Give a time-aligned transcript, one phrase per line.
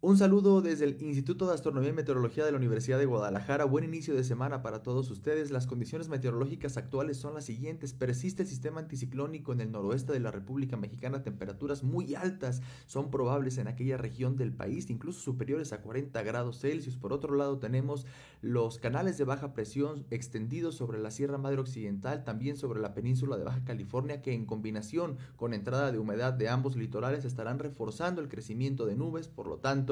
[0.00, 3.64] Un saludo desde el Instituto de Astronomía y Meteorología de la Universidad de Guadalajara.
[3.64, 5.50] Buen inicio de semana para todos ustedes.
[5.50, 7.94] Las condiciones meteorológicas actuales son las siguientes.
[7.94, 11.24] Persiste el sistema anticiclónico en el noroeste de la República Mexicana.
[11.24, 16.60] Temperaturas muy altas son probables en aquella región del país, incluso superiores a 40 grados
[16.60, 16.96] Celsius.
[16.96, 18.06] Por otro lado, tenemos
[18.40, 23.36] los canales de baja presión extendidos sobre la Sierra Madre Occidental, también sobre la península
[23.36, 28.20] de Baja California, que en combinación con entrada de humedad de ambos litorales estarán reforzando
[28.20, 29.26] el crecimiento de nubes.
[29.26, 29.87] Por lo tanto,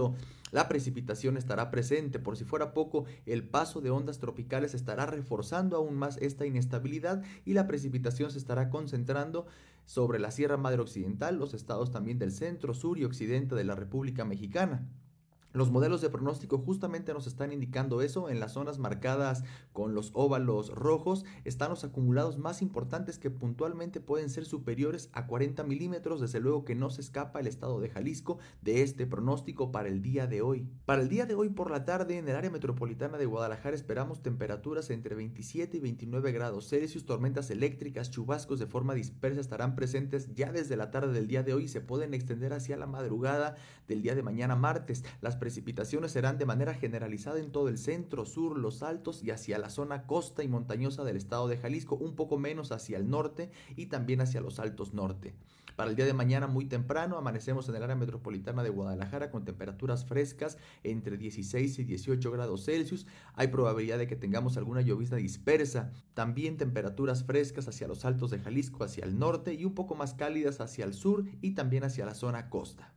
[0.52, 2.18] la precipitación estará presente.
[2.18, 7.22] Por si fuera poco, el paso de ondas tropicales estará reforzando aún más esta inestabilidad
[7.44, 9.46] y la precipitación se estará concentrando
[9.84, 13.74] sobre la Sierra Madre Occidental, los estados también del centro, sur y occidente de la
[13.74, 14.86] República Mexicana.
[15.56, 18.28] Los modelos de pronóstico justamente nos están indicando eso.
[18.28, 19.42] En las zonas marcadas
[19.72, 25.26] con los óvalos rojos están los acumulados más importantes que puntualmente pueden ser superiores a
[25.26, 26.20] 40 milímetros.
[26.20, 30.02] Desde luego que no se escapa el estado de Jalisco de este pronóstico para el
[30.02, 30.68] día de hoy.
[30.84, 34.22] Para el día de hoy por la tarde en el área metropolitana de Guadalajara esperamos
[34.22, 37.06] temperaturas entre 27 y 29 grados Celsius.
[37.06, 41.54] Tormentas eléctricas, chubascos de forma dispersa estarán presentes ya desde la tarde del día de
[41.54, 43.56] hoy y se pueden extender hacia la madrugada
[43.88, 45.02] del día de mañana martes.
[45.22, 49.60] Las precipitaciones serán de manera generalizada en todo el centro, sur, los altos y hacia
[49.60, 53.52] la zona costa y montañosa del estado de Jalisco, un poco menos hacia el norte
[53.76, 55.36] y también hacia los altos norte.
[55.76, 59.44] Para el día de mañana muy temprano amanecemos en el área metropolitana de Guadalajara con
[59.44, 63.06] temperaturas frescas entre 16 y 18 grados Celsius.
[63.34, 65.92] Hay probabilidad de que tengamos alguna llovizna dispersa.
[66.14, 70.14] También temperaturas frescas hacia los altos de Jalisco, hacia el norte y un poco más
[70.14, 72.95] cálidas hacia el sur y también hacia la zona costa.